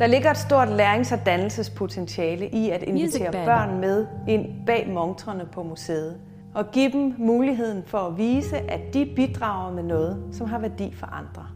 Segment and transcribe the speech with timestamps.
[0.00, 5.46] Der ligger et stort lærings- og dannelsespotentiale i at invitere børn med ind bag montrene
[5.52, 6.20] på museet
[6.54, 10.94] og give dem muligheden for at vise, at de bidrager med noget, som har værdi
[10.94, 11.46] for andre.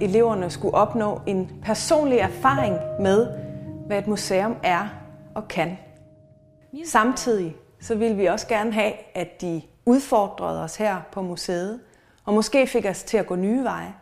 [0.00, 3.28] Eleverne skulle opnå en personlig erfaring med,
[3.86, 4.88] hvad et museum er
[5.34, 5.78] og kan.
[6.86, 11.80] Samtidig så ville vi også gerne have, at de udfordrede os her på museet,
[12.24, 13.94] og måske fik os til at gå nye veje.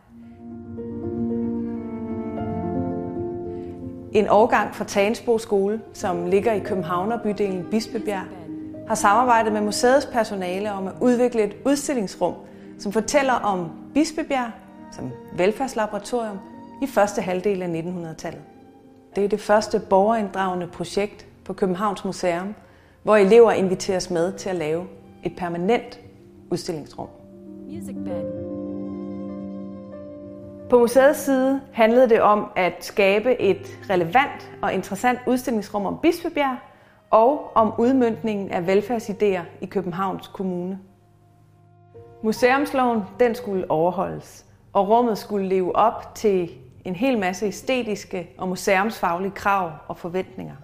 [4.12, 8.26] En årgang fra Tagensbo skole, som ligger i Københavnerbydelen Bispebjerg,
[8.88, 12.34] har samarbejdet med museets personale om at udvikle et udstillingsrum,
[12.78, 14.50] som fortæller om Bispebjerg
[14.92, 16.38] som velfærdslaboratorium
[16.82, 18.42] i første halvdel af 1900-tallet.
[19.16, 22.54] Det er det første borgerinddragende projekt på Københavns Museum,
[23.02, 24.86] hvor elever inviteres med til at lave
[25.24, 26.00] et permanent
[26.50, 27.08] udstillingsrum.
[27.72, 28.24] Music bed.
[30.70, 36.56] På museets side handlede det om at skabe et relevant og interessant udstillingsrum om Bispebjerg
[37.10, 40.78] og om udmyndningen af velfærdsidéer i Københavns Kommune.
[42.22, 46.50] Museumsloven den skulle overholdes, og rummet skulle leve op til
[46.84, 50.54] en hel masse æstetiske og museumsfaglige krav og forventninger.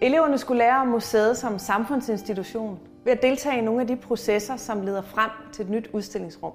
[0.00, 4.56] Eleverne skulle lære om museet som samfundsinstitution ved at deltage i nogle af de processer,
[4.56, 6.52] som leder frem til et nyt udstillingsrum.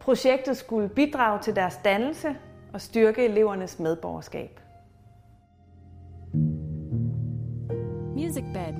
[0.00, 2.36] Projektet skulle bidrage til deres dannelse
[2.72, 4.60] og styrke elevernes medborgerskab.
[8.14, 8.74] Music bed.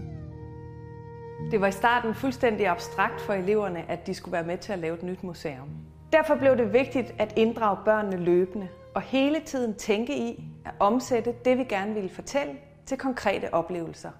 [1.50, 4.78] Det var i starten fuldstændig abstrakt for eleverne, at de skulle være med til at
[4.78, 5.68] lave et nyt museum.
[6.12, 11.34] Derfor blev det vigtigt at inddrage børnene løbende og hele tiden tænke i at omsætte
[11.44, 12.52] det, vi gerne ville fortælle,
[12.86, 14.10] til konkrete oplevelser.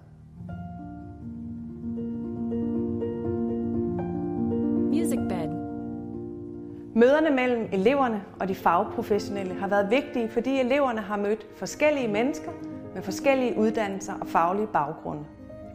[6.94, 12.51] Møderne mellem eleverne og de fagprofessionelle har været vigtige, fordi eleverne har mødt forskellige mennesker
[12.95, 15.24] med forskellige uddannelser og faglige baggrunde.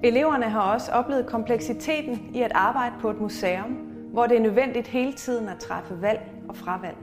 [0.03, 3.77] Eleverne har også oplevet kompleksiteten i at arbejde på et museum,
[4.11, 6.97] hvor det er nødvendigt hele tiden at træffe valg og fravalg.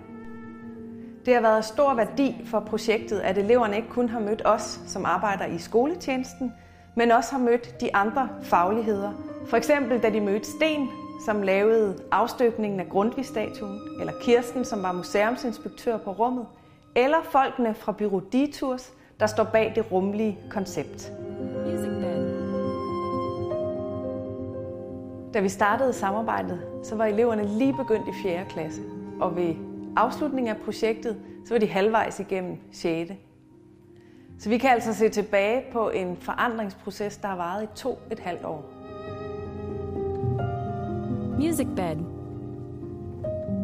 [1.27, 4.81] Det har været af stor værdi for projektet, at eleverne ikke kun har mødt os,
[4.87, 6.53] som arbejder i skoletjenesten,
[6.95, 9.13] men også har mødt de andre fagligheder.
[9.47, 10.89] For eksempel da de mødte Sten,
[11.25, 16.47] som lavede afstøbningen af Grundtvig-statuen, eller Kirsten, som var museumsinspektør på rummet,
[16.97, 21.13] eller folkene fra Byrå Detours, der står bag det rumlige koncept.
[25.35, 28.45] Da vi startede samarbejdet, så var eleverne lige begyndt i 4.
[28.49, 28.83] klasse,
[29.21, 29.55] og ved
[29.97, 31.17] afslutningen af projektet,
[31.47, 33.13] så var de halvvejs igennem 6.
[34.39, 38.19] Så vi kan altså se tilbage på en forandringsproces, der har varet i to et
[38.19, 38.82] halvt år.
[41.43, 41.97] Music Bed.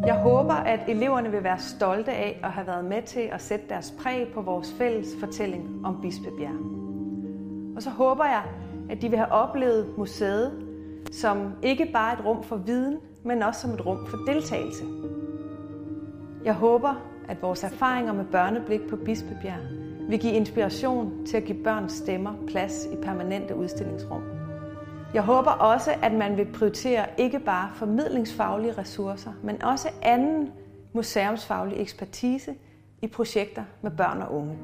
[0.05, 3.65] Jeg håber, at eleverne vil være stolte af at have været med til at sætte
[3.69, 6.59] deres præg på vores fælles fortælling om Bispebjerg.
[7.75, 8.43] Og så håber jeg,
[8.89, 10.51] at de vil have oplevet museet
[11.11, 14.83] som ikke bare et rum for viden, men også som et rum for deltagelse.
[16.45, 19.61] Jeg håber, at vores erfaringer med børneblik på Bispebjerg
[20.09, 24.38] vil give inspiration til at give børns stemmer plads i permanente udstillingsrum.
[25.13, 30.51] Jeg håber også, at man vil prioritere ikke bare formidlingsfaglige ressourcer, men også anden
[30.93, 32.55] museumsfaglig ekspertise
[33.01, 34.57] i projekter med børn og unge.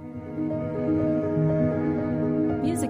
[2.63, 2.89] Music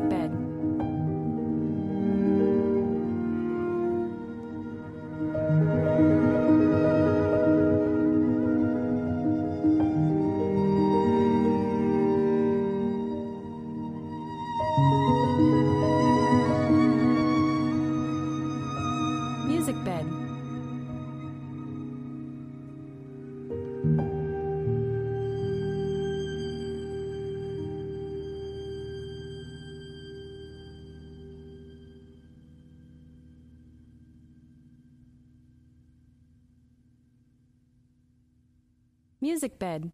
[39.26, 39.92] Bed Music bed.